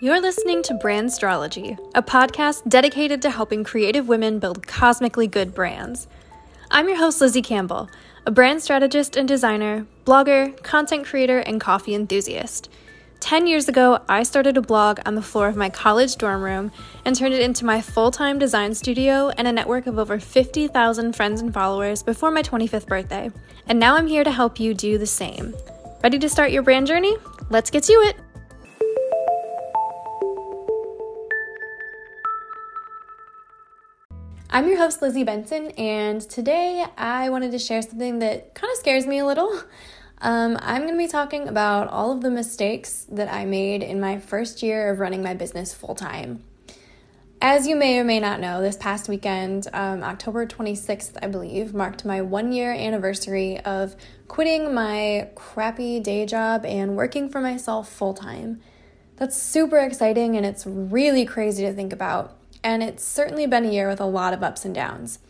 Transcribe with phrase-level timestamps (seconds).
[0.00, 5.54] You're listening to Brand Astrology, a podcast dedicated to helping creative women build cosmically good
[5.54, 6.08] brands.
[6.68, 7.88] I'm your host, Lizzie Campbell,
[8.26, 12.68] a brand strategist and designer, blogger, content creator, and coffee enthusiast.
[13.20, 16.72] 10 years ago, I started a blog on the floor of my college dorm room
[17.04, 21.14] and turned it into my full time design studio and a network of over 50,000
[21.14, 23.30] friends and followers before my 25th birthday.
[23.68, 25.54] And now I'm here to help you do the same.
[26.02, 27.16] Ready to start your brand journey?
[27.48, 28.16] Let's get to it!
[34.54, 38.78] I'm your host, Lizzie Benson, and today I wanted to share something that kind of
[38.78, 39.50] scares me a little.
[40.20, 44.00] Um, I'm going to be talking about all of the mistakes that I made in
[44.00, 46.44] my first year of running my business full time.
[47.42, 51.74] As you may or may not know, this past weekend, um, October 26th, I believe,
[51.74, 53.96] marked my one year anniversary of
[54.28, 58.60] quitting my crappy day job and working for myself full time.
[59.16, 63.70] That's super exciting and it's really crazy to think about and it's certainly been a
[63.70, 65.20] year with a lot of ups and downs.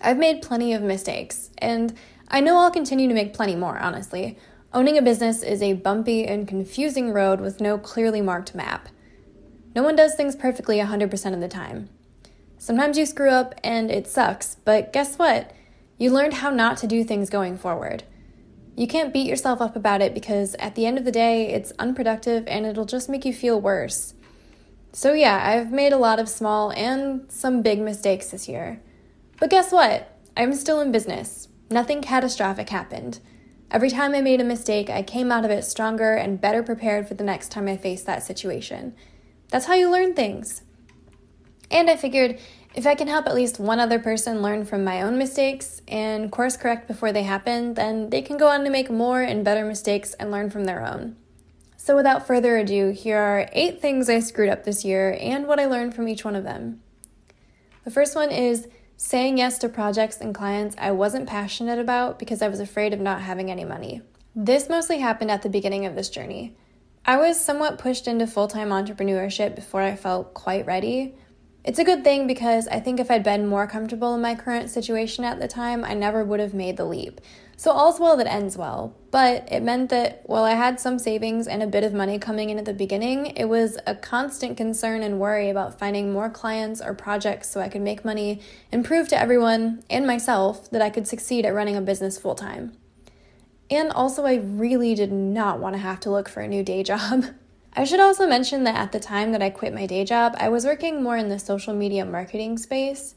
[0.00, 1.94] I've made plenty of mistakes, and
[2.28, 4.38] I know I'll continue to make plenty more, honestly.
[4.72, 8.88] Owning a business is a bumpy and confusing road with no clearly marked map.
[9.74, 11.88] No one does things perfectly 100% of the time.
[12.58, 15.52] Sometimes you screw up and it sucks, but guess what?
[15.98, 18.04] You learned how not to do things going forward.
[18.76, 21.72] You can't beat yourself up about it because at the end of the day, it's
[21.78, 24.13] unproductive and it'll just make you feel worse.
[24.94, 28.80] So, yeah, I've made a lot of small and some big mistakes this year.
[29.40, 30.16] But guess what?
[30.36, 31.48] I'm still in business.
[31.68, 33.18] Nothing catastrophic happened.
[33.72, 37.08] Every time I made a mistake, I came out of it stronger and better prepared
[37.08, 38.94] for the next time I faced that situation.
[39.48, 40.62] That's how you learn things.
[41.72, 42.38] And I figured
[42.76, 46.30] if I can help at least one other person learn from my own mistakes and
[46.30, 49.64] course correct before they happen, then they can go on to make more and better
[49.64, 51.16] mistakes and learn from their own.
[51.84, 55.60] So, without further ado, here are eight things I screwed up this year and what
[55.60, 56.80] I learned from each one of them.
[57.84, 62.40] The first one is saying yes to projects and clients I wasn't passionate about because
[62.40, 64.00] I was afraid of not having any money.
[64.34, 66.56] This mostly happened at the beginning of this journey.
[67.04, 71.14] I was somewhat pushed into full time entrepreneurship before I felt quite ready.
[71.64, 74.68] It's a good thing because I think if I'd been more comfortable in my current
[74.68, 77.22] situation at the time, I never would have made the leap.
[77.56, 81.46] So all's well that ends well, but it meant that while I had some savings
[81.46, 85.02] and a bit of money coming in at the beginning, it was a constant concern
[85.02, 89.08] and worry about finding more clients or projects so I could make money and prove
[89.08, 92.76] to everyone and myself that I could succeed at running a business full time.
[93.70, 96.82] And also, I really did not want to have to look for a new day
[96.82, 97.24] job.
[97.76, 100.48] I should also mention that at the time that I quit my day job, I
[100.48, 103.16] was working more in the social media marketing space.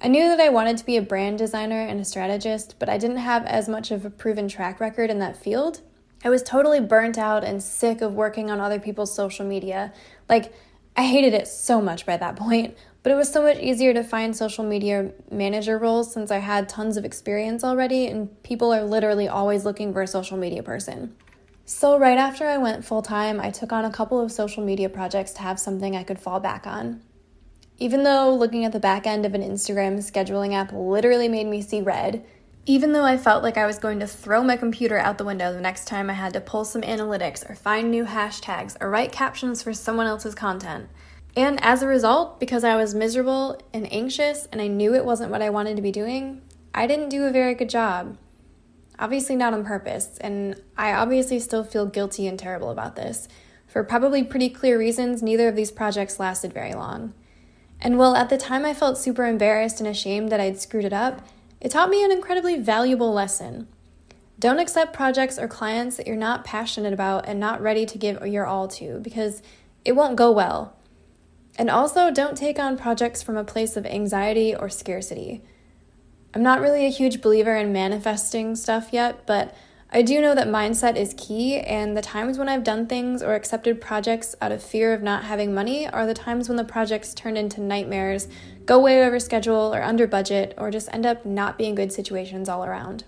[0.00, 2.96] I knew that I wanted to be a brand designer and a strategist, but I
[2.96, 5.82] didn't have as much of a proven track record in that field.
[6.24, 9.92] I was totally burnt out and sick of working on other people's social media.
[10.30, 10.54] Like,
[10.96, 14.02] I hated it so much by that point, but it was so much easier to
[14.02, 18.82] find social media manager roles since I had tons of experience already, and people are
[18.82, 21.14] literally always looking for a social media person.
[21.72, 24.88] So, right after I went full time, I took on a couple of social media
[24.88, 27.00] projects to have something I could fall back on.
[27.78, 31.62] Even though looking at the back end of an Instagram scheduling app literally made me
[31.62, 32.26] see red,
[32.66, 35.52] even though I felt like I was going to throw my computer out the window
[35.52, 39.12] the next time I had to pull some analytics or find new hashtags or write
[39.12, 40.88] captions for someone else's content.
[41.36, 45.30] And as a result, because I was miserable and anxious and I knew it wasn't
[45.30, 46.42] what I wanted to be doing,
[46.74, 48.16] I didn't do a very good job.
[49.00, 53.28] Obviously, not on purpose, and I obviously still feel guilty and terrible about this.
[53.66, 57.14] For probably pretty clear reasons, neither of these projects lasted very long.
[57.80, 60.92] And while at the time I felt super embarrassed and ashamed that I'd screwed it
[60.92, 61.26] up,
[61.62, 63.68] it taught me an incredibly valuable lesson.
[64.38, 68.26] Don't accept projects or clients that you're not passionate about and not ready to give
[68.26, 69.42] your all to because
[69.82, 70.76] it won't go well.
[71.56, 75.42] And also, don't take on projects from a place of anxiety or scarcity.
[76.32, 79.54] I'm not really a huge believer in manifesting stuff yet, but
[79.92, 83.34] I do know that mindset is key, and the times when I've done things or
[83.34, 87.12] accepted projects out of fear of not having money are the times when the projects
[87.12, 88.28] turn into nightmares,
[88.66, 92.48] go way over schedule or under budget, or just end up not being good situations
[92.48, 93.02] all around.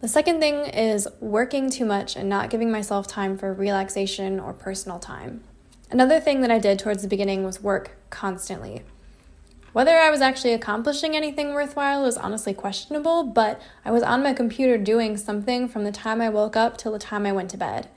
[0.00, 4.52] The second thing is working too much and not giving myself time for relaxation or
[4.52, 5.44] personal time.
[5.92, 8.82] Another thing that I did towards the beginning was work constantly.
[9.72, 14.32] Whether I was actually accomplishing anything worthwhile was honestly questionable, but I was on my
[14.32, 17.56] computer doing something from the time I woke up till the time I went to
[17.56, 17.88] bed.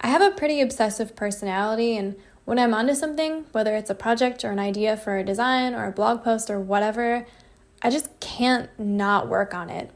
[0.00, 2.14] I have a pretty obsessive personality, and
[2.44, 5.86] when I'm onto something, whether it's a project or an idea for a design or
[5.86, 7.26] a blog post or whatever,
[7.80, 9.90] I just can't not work on it.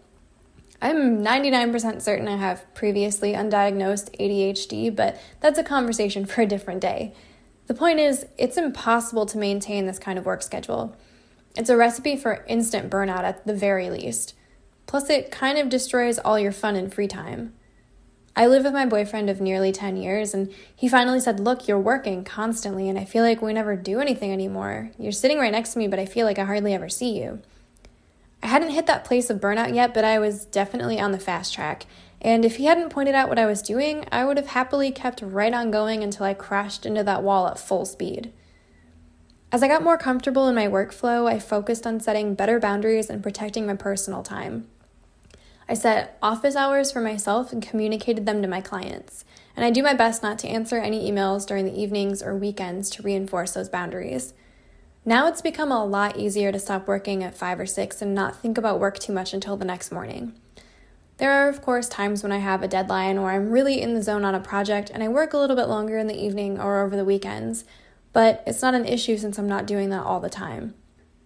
[0.80, 6.80] I'm 99% certain I have previously undiagnosed ADHD, but that's a conversation for a different
[6.80, 7.12] day.
[7.66, 10.96] The point is, it's impossible to maintain this kind of work schedule.
[11.56, 14.34] It's a recipe for instant burnout at the very least.
[14.86, 17.52] Plus, it kind of destroys all your fun and free time.
[18.34, 21.78] I live with my boyfriend of nearly 10 years, and he finally said, Look, you're
[21.78, 24.90] working constantly, and I feel like we never do anything anymore.
[24.98, 27.42] You're sitting right next to me, but I feel like I hardly ever see you.
[28.42, 31.52] I hadn't hit that place of burnout yet, but I was definitely on the fast
[31.52, 31.86] track.
[32.22, 35.20] And if he hadn't pointed out what I was doing, I would have happily kept
[35.20, 38.32] right on going until I crashed into that wall at full speed.
[39.50, 43.24] As I got more comfortable in my workflow, I focused on setting better boundaries and
[43.24, 44.68] protecting my personal time.
[45.68, 49.24] I set office hours for myself and communicated them to my clients.
[49.56, 52.88] And I do my best not to answer any emails during the evenings or weekends
[52.90, 54.32] to reinforce those boundaries.
[55.04, 58.36] Now it's become a lot easier to stop working at 5 or 6 and not
[58.36, 60.34] think about work too much until the next morning.
[61.22, 64.02] There are, of course, times when I have a deadline or I'm really in the
[64.02, 66.84] zone on a project and I work a little bit longer in the evening or
[66.84, 67.64] over the weekends,
[68.12, 70.74] but it's not an issue since I'm not doing that all the time.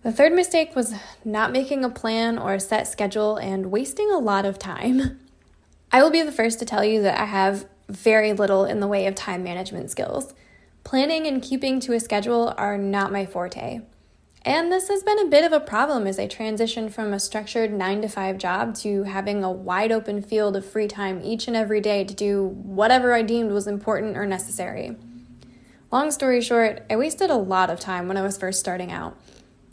[0.03, 0.93] The third mistake was
[1.25, 5.19] not making a plan or a set schedule and wasting a lot of time.
[5.91, 8.87] I will be the first to tell you that I have very little in the
[8.87, 10.35] way of time management skills.
[10.85, 13.81] Planning and keeping to a schedule are not my forte.
[14.47, 17.73] And this has been a bit of a problem as I transitioned from a structured
[17.73, 21.57] 9 to 5 job to having a wide open field of free time each and
[21.57, 24.95] every day to do whatever I deemed was important or necessary.
[25.91, 29.17] Long story short, I wasted a lot of time when I was first starting out.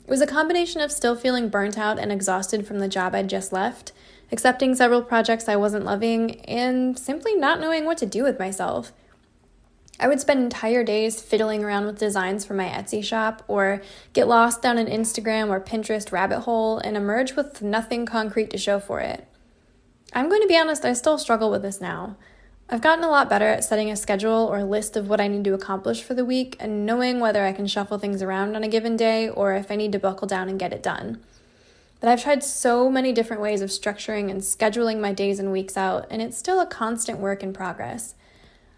[0.05, 3.29] It was a combination of still feeling burnt out and exhausted from the job I'd
[3.29, 3.91] just left,
[4.31, 8.91] accepting several projects I wasn't loving, and simply not knowing what to do with myself.
[9.99, 13.81] I would spend entire days fiddling around with designs for my Etsy shop, or
[14.13, 18.57] get lost down an Instagram or Pinterest rabbit hole and emerge with nothing concrete to
[18.57, 19.27] show for it.
[20.13, 22.17] I'm going to be honest, I still struggle with this now.
[22.69, 25.27] I've gotten a lot better at setting a schedule or a list of what I
[25.27, 28.63] need to accomplish for the week and knowing whether I can shuffle things around on
[28.63, 31.21] a given day or if I need to buckle down and get it done.
[31.99, 35.77] But I've tried so many different ways of structuring and scheduling my days and weeks
[35.77, 38.15] out, and it's still a constant work in progress.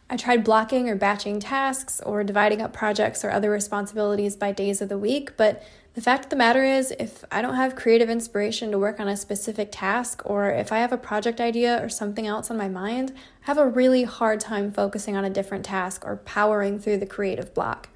[0.07, 4.81] I tried blocking or batching tasks or dividing up projects or other responsibilities by days
[4.81, 5.63] of the week, but
[5.96, 9.07] the fact of the matter is, if I don't have creative inspiration to work on
[9.07, 12.68] a specific task, or if I have a project idea or something else on my
[12.68, 16.98] mind, I have a really hard time focusing on a different task or powering through
[16.98, 17.90] the creative block.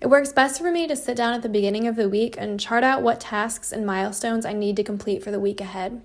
[0.00, 2.60] It works best for me to sit down at the beginning of the week and
[2.60, 6.02] chart out what tasks and milestones I need to complete for the week ahead.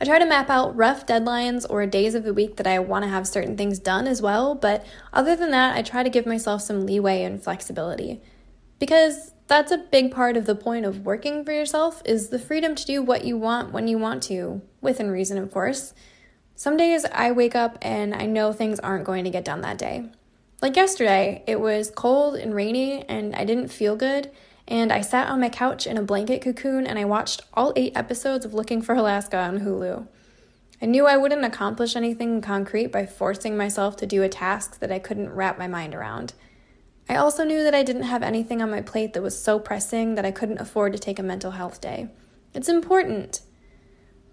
[0.00, 3.04] I try to map out rough deadlines or days of the week that I want
[3.04, 6.26] to have certain things done as well, but other than that, I try to give
[6.26, 8.20] myself some leeway and flexibility.
[8.78, 12.74] Because that's a big part of the point of working for yourself is the freedom
[12.74, 15.94] to do what you want when you want to, within reason, of course.
[16.56, 19.78] Some days I wake up and I know things aren't going to get done that
[19.78, 20.10] day.
[20.60, 24.30] Like yesterday, it was cold and rainy and I didn't feel good,
[24.68, 27.96] and I sat on my couch in a blanket cocoon and I watched all eight
[27.96, 30.08] episodes of Looking for Alaska on Hulu.
[30.82, 34.92] I knew I wouldn't accomplish anything concrete by forcing myself to do a task that
[34.92, 36.34] I couldn't wrap my mind around.
[37.08, 40.16] I also knew that I didn't have anything on my plate that was so pressing
[40.16, 42.08] that I couldn't afford to take a mental health day.
[42.52, 43.40] It's important.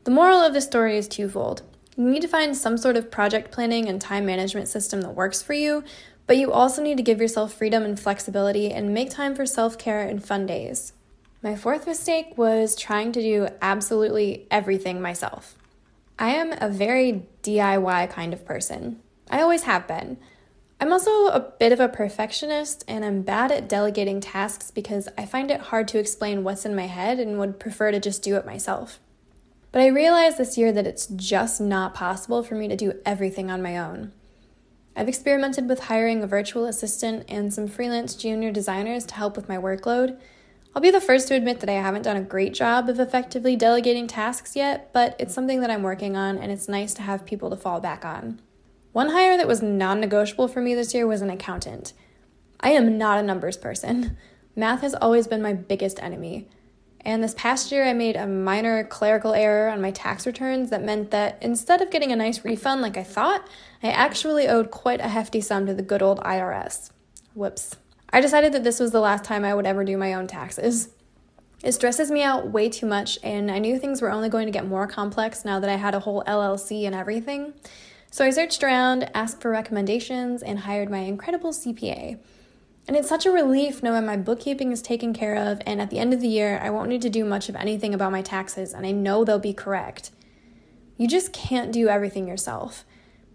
[0.06, 1.62] The moral of the story is twofold.
[1.95, 5.42] You need to find some sort of project planning and time management system that works
[5.42, 5.83] for you,
[6.27, 9.77] but you also need to give yourself freedom and flexibility and make time for self
[9.77, 10.94] care and fun days.
[11.42, 15.56] My fourth mistake was trying to do absolutely everything myself.
[16.18, 19.01] I am a very DIY kind of person.
[19.30, 20.18] I always have been.
[20.80, 25.25] I'm also a bit of a perfectionist and I'm bad at delegating tasks because I
[25.25, 28.35] find it hard to explain what's in my head and would prefer to just do
[28.35, 28.99] it myself.
[29.71, 33.49] But I realized this year that it's just not possible for me to do everything
[33.49, 34.11] on my own.
[34.95, 39.50] I've experimented with hiring a virtual assistant and some freelance junior designers to help with
[39.50, 40.19] my workload.
[40.76, 43.56] I'll be the first to admit that I haven't done a great job of effectively
[43.56, 47.26] delegating tasks yet, but it's something that I'm working on and it's nice to have
[47.26, 48.40] people to fall back on.
[48.92, 51.94] One hire that was non negotiable for me this year was an accountant.
[52.59, 54.18] I am not a numbers person.
[54.56, 56.47] Math has always been my biggest enemy.
[57.06, 60.83] And this past year, I made a minor clerical error on my tax returns that
[60.83, 63.48] meant that instead of getting a nice refund like I thought,
[63.81, 66.92] I actually owed quite a hefty sum to the good old IRS.
[67.33, 67.76] Whoops.
[68.12, 70.90] I decided that this was the last time I would ever do my own taxes.
[71.64, 74.52] It stresses me out way too much, and I knew things were only going to
[74.52, 77.54] get more complex now that I had a whole LLC and everything.
[78.12, 82.19] So I searched around, asked for recommendations, and hired my incredible CPA.
[82.87, 85.99] And it's such a relief knowing my bookkeeping is taken care of, and at the
[85.99, 88.73] end of the year, I won't need to do much of anything about my taxes,
[88.73, 90.11] and I know they'll be correct.
[90.97, 92.83] You just can't do everything yourself.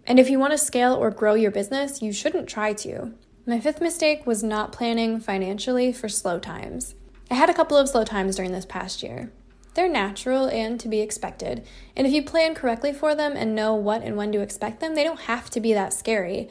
[0.05, 3.13] And if you want to scale or grow your business, you shouldn't try to.
[3.45, 6.93] My fifth mistake was not planning financially for slow times.
[7.31, 9.31] I had a couple of slow times during this past year.
[9.73, 11.65] They're natural and to be expected,
[11.95, 14.93] and if you plan correctly for them and know what and when to expect them,
[14.93, 16.49] they don't have to be that scary.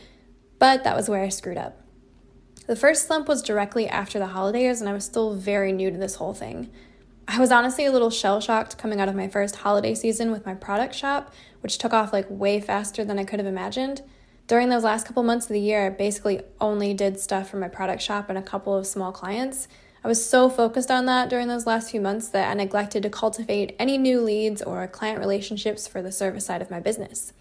[0.58, 1.82] But that was where I screwed up.
[2.68, 5.96] The first slump was directly after the holidays, and I was still very new to
[5.96, 6.68] this whole thing.
[7.26, 10.44] I was honestly a little shell shocked coming out of my first holiday season with
[10.44, 11.32] my product shop,
[11.62, 14.02] which took off like way faster than I could have imagined.
[14.48, 17.68] During those last couple months of the year, I basically only did stuff for my
[17.68, 19.66] product shop and a couple of small clients.
[20.04, 23.08] I was so focused on that during those last few months that I neglected to
[23.08, 27.32] cultivate any new leads or client relationships for the service side of my business.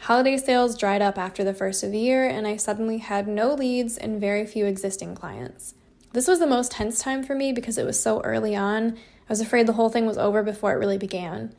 [0.00, 3.54] Holiday sales dried up after the first of the year, and I suddenly had no
[3.54, 5.74] leads and very few existing clients.
[6.12, 8.96] This was the most tense time for me because it was so early on.
[8.96, 11.54] I was afraid the whole thing was over before it really began.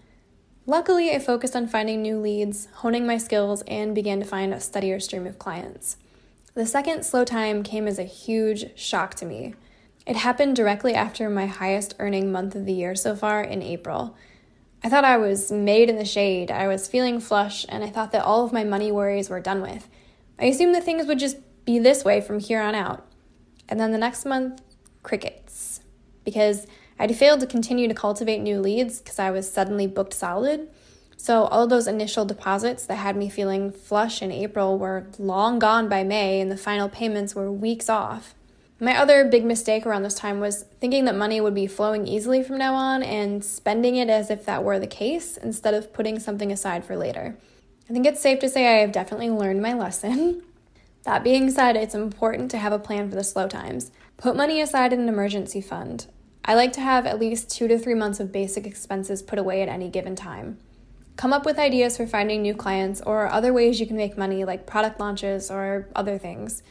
[0.68, 4.60] Luckily, I focused on finding new leads, honing my skills, and began to find a
[4.60, 5.98] steadier stream of clients.
[6.54, 9.56] The second slow time came as a huge shock to me.
[10.08, 14.16] It happened directly after my highest earning month of the year so far in April.
[14.86, 18.12] I thought I was made in the shade, I was feeling flush, and I thought
[18.12, 19.90] that all of my money worries were done with.
[20.38, 23.04] I assumed that things would just be this way from here on out.
[23.68, 24.62] And then the next month,
[25.02, 25.80] crickets.
[26.24, 26.68] Because
[27.00, 30.70] I'd failed to continue to cultivate new leads because I was suddenly booked solid.
[31.18, 35.58] So, all of those initial deposits that had me feeling flush in April were long
[35.58, 38.35] gone by May, and the final payments were weeks off.
[38.80, 42.44] My other big mistake around this time was thinking that money would be flowing easily
[42.44, 46.20] from now on and spending it as if that were the case instead of putting
[46.20, 47.38] something aside for later.
[47.90, 50.44] I think it's safe to say I have definitely learned my lesson.
[51.06, 53.92] That being said, it's important to have a plan for the slow times.
[54.18, 56.08] Put money aside in an emergency fund.
[56.44, 59.62] I like to have at least two to three months of basic expenses put away
[59.62, 60.58] at any given time.
[61.16, 64.46] Come up with ideas for finding new clients or other ways you can make money,
[64.46, 66.64] like product launches or other things.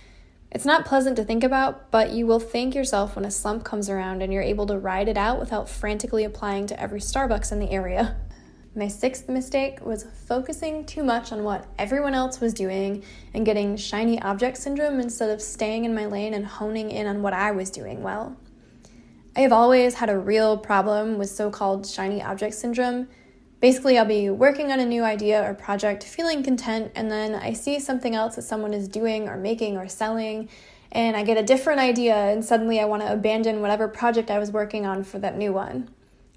[0.51, 3.91] It's not pleasant to think about, but you will thank yourself when a slump comes
[3.91, 7.59] around and you're able to ride it out without frantically applying to every Starbucks in
[7.59, 8.17] the area.
[8.77, 13.77] My sixth mistake was focusing too much on what everyone else was doing and getting
[13.77, 17.53] shiny object syndrome instead of staying in my lane and honing in on what I
[17.53, 18.37] was doing well.
[19.37, 23.09] I have always had a real problem with so called shiny object syndrome.
[23.65, 27.55] Basically, I'll be working on a new idea or project, feeling content, and then I
[27.55, 30.51] see something else that someone is doing or making or selling,
[30.93, 34.39] and I get a different idea, and suddenly I want to abandon whatever project I
[34.39, 35.89] was working on for that new one.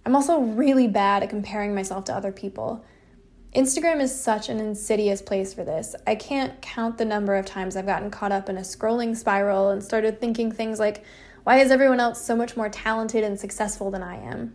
[0.06, 2.86] I'm also really bad at comparing myself to other people.
[3.54, 5.98] Instagram is such an insidious place for this.
[6.08, 9.68] I can't count the number of times I've gotten caught up in a scrolling spiral
[9.68, 11.04] and started thinking things like,
[11.44, 14.54] why is everyone else so much more talented and successful than I am?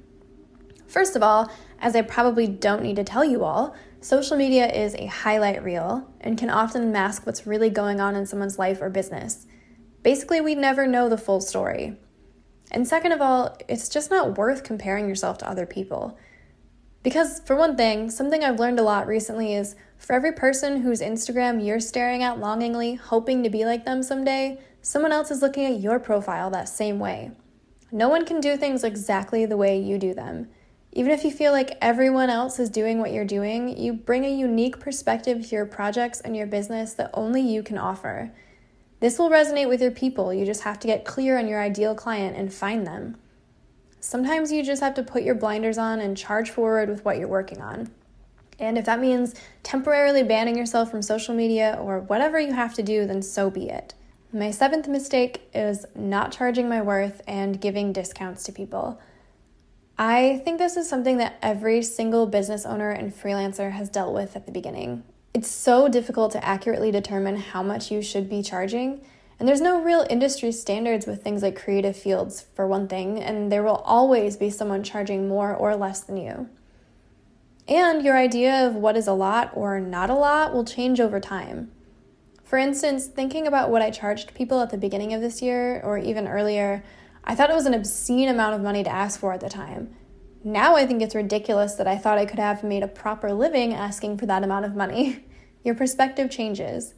[0.93, 4.95] First of all, as I probably don't need to tell you all, social media is
[4.95, 8.91] a highlight reel and can often mask what's really going on in someone's life or
[8.91, 9.47] business.
[10.03, 11.97] Basically, we never know the full story.
[12.71, 16.19] And second of all, it's just not worth comparing yourself to other people.
[17.03, 21.01] Because, for one thing, something I've learned a lot recently is for every person whose
[21.01, 25.65] Instagram you're staring at longingly, hoping to be like them someday, someone else is looking
[25.65, 27.31] at your profile that same way.
[27.91, 30.51] No one can do things exactly the way you do them.
[30.95, 34.35] Even if you feel like everyone else is doing what you're doing, you bring a
[34.35, 38.31] unique perspective to your projects and your business that only you can offer.
[39.01, 40.35] This will resonate with your people.
[40.35, 43.17] You just have to get clear on your ideal client and find them.
[44.01, 47.27] Sometimes you just have to put your blinders on and charge forward with what you're
[47.27, 47.91] working on.
[48.59, 52.83] And if that means temporarily banning yourself from social media or whatever you have to
[52.83, 53.95] do, then so be it.
[54.31, 59.01] My seventh mistake is not charging my worth and giving discounts to people.
[59.99, 64.35] I think this is something that every single business owner and freelancer has dealt with
[64.35, 65.05] at the beginning.
[65.35, 69.01] It's so difficult to accurately determine how much you should be charging,
[69.39, 73.51] and there's no real industry standards with things like creative fields, for one thing, and
[73.51, 76.49] there will always be someone charging more or less than you.
[77.69, 81.21] And your idea of what is a lot or not a lot will change over
[81.21, 81.71] time.
[82.45, 85.97] For instance, thinking about what I charged people at the beginning of this year or
[85.97, 86.85] even earlier,
[87.25, 89.95] I thought it was an obscene amount of money to ask for at the time.
[90.45, 93.73] Now I think it's ridiculous that I thought I could have made a proper living
[93.73, 95.25] asking for that amount of money.
[95.65, 96.95] your perspective changes.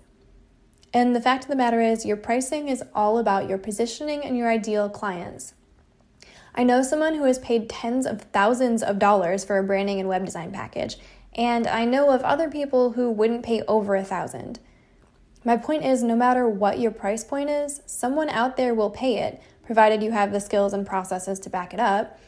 [0.93, 4.37] And the fact of the matter is, your pricing is all about your positioning and
[4.37, 5.55] your ideal clients.
[6.55, 10.09] I know someone who has paid tens of thousands of dollars for a branding and
[10.09, 10.97] web design package,
[11.35, 14.61] and I know of other people who wouldn't pay over a thousand.
[15.45, 19.19] My point is no matter what your price point is, someone out there will pay
[19.19, 22.19] it, provided you have the skills and processes to back it up.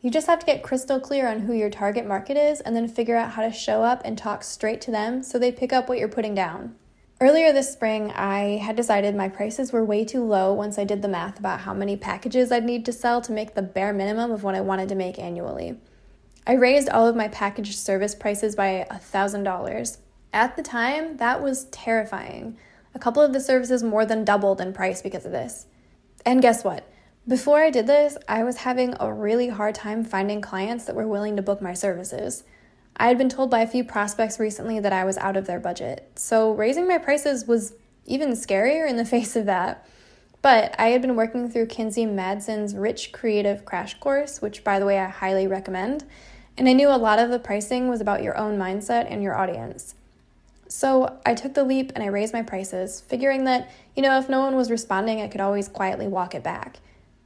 [0.00, 2.88] You just have to get crystal clear on who your target market is and then
[2.88, 5.88] figure out how to show up and talk straight to them so they pick up
[5.88, 6.74] what you're putting down.
[7.20, 11.00] Earlier this spring, I had decided my prices were way too low once I did
[11.00, 14.30] the math about how many packages I'd need to sell to make the bare minimum
[14.30, 15.78] of what I wanted to make annually.
[16.46, 19.96] I raised all of my package service prices by $1,000.
[20.34, 22.58] At the time, that was terrifying.
[22.94, 25.66] A couple of the services more than doubled in price because of this.
[26.24, 26.88] And guess what?
[27.26, 31.08] Before I did this, I was having a really hard time finding clients that were
[31.08, 32.44] willing to book my services.
[32.96, 35.58] I had been told by a few prospects recently that I was out of their
[35.58, 37.74] budget, so raising my prices was
[38.06, 39.86] even scarier in the face of that.
[40.42, 44.84] But I had been working through Kinsey Madson's Rich Creative Crash Course, which, by the
[44.84, 46.04] way, I highly recommend,
[46.58, 49.34] and I knew a lot of the pricing was about your own mindset and your
[49.34, 49.94] audience.
[50.68, 54.28] So I took the leap and I raised my prices, figuring that, you know, if
[54.28, 56.78] no one was responding, I could always quietly walk it back.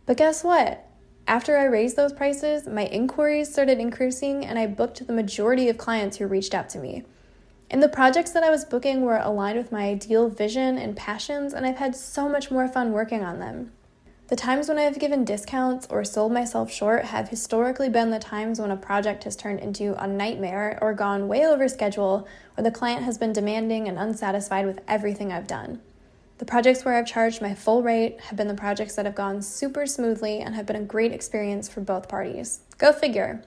[0.07, 0.85] But guess what?
[1.26, 5.76] After I raised those prices, my inquiries started increasing and I booked the majority of
[5.76, 7.04] clients who reached out to me.
[7.71, 11.52] And the projects that I was booking were aligned with my ideal vision and passions,
[11.52, 13.73] and I've had so much more fun working on them.
[14.28, 18.18] The times when I have given discounts or sold myself short have historically been the
[18.18, 22.62] times when a project has turned into a nightmare or gone way over schedule, or
[22.62, 25.80] the client has been demanding and unsatisfied with everything I've done.
[26.37, 29.40] The projects where I've charged my full rate have been the projects that have gone
[29.40, 32.61] super smoothly and have been a great experience for both parties.
[32.76, 33.42] Go figure.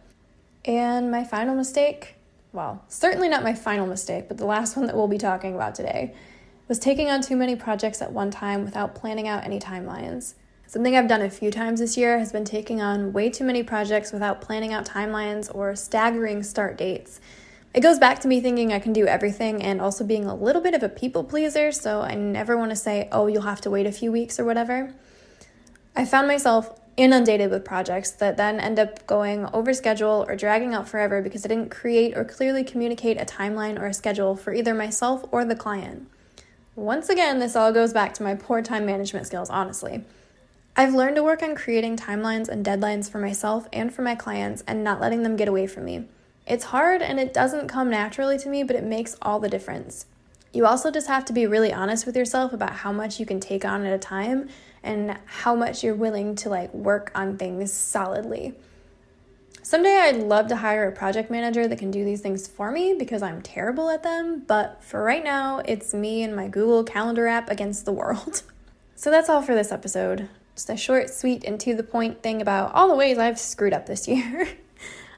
[0.66, 2.16] And my final mistake
[2.54, 5.74] well, certainly not my final mistake, but the last one that we'll be talking about
[5.74, 6.14] today
[6.68, 10.34] was taking on too many projects at one time without planning out any timelines.
[10.72, 13.62] Something I've done a few times this year has been taking on way too many
[13.62, 17.20] projects without planning out timelines or staggering start dates
[17.74, 20.62] it goes back to me thinking I can do everything and also being a little
[20.62, 23.70] bit of a people pleaser, so I never want to say, oh, you'll have to
[23.70, 24.94] wait a few weeks or whatever.
[25.96, 30.74] I found myself inundated with projects that then end up going over schedule or dragging
[30.74, 34.54] out forever because I didn't create or clearly communicate a timeline or a schedule for
[34.54, 36.10] either myself or the client.
[36.76, 40.04] Once again, this all goes back to my poor time management skills, honestly.
[40.76, 44.64] I've learned to work on creating timelines and deadlines for myself and for my clients
[44.66, 46.06] and not letting them get away from me.
[46.48, 50.06] It's hard and it doesn't come naturally to me, but it makes all the difference.
[50.54, 53.40] You also just have to be really honest with yourself about how much you can
[53.40, 54.48] take on at a time
[54.82, 58.54] and how much you're willing to like work on things solidly.
[59.64, 62.96] Someday I'd love to hire a project manager that can do these things for me
[62.98, 67.28] because I'm terrible at them, but for right now, it's me and my Google Calendar
[67.28, 68.42] app against the world.
[68.96, 70.30] so that's all for this episode.
[70.56, 73.74] Just a short, sweet, and to the point thing about all the ways I've screwed
[73.74, 74.48] up this year.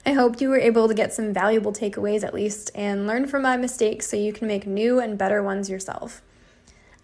[0.05, 3.41] I hope you were able to get some valuable takeaways at least and learn from
[3.41, 6.21] my mistakes so you can make new and better ones yourself.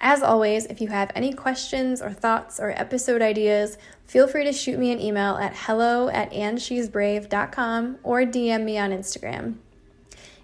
[0.01, 4.53] As always, if you have any questions or thoughts or episode ideas, feel free to
[4.53, 9.55] shoot me an email at hello at andshesbrave.com or DM me on Instagram.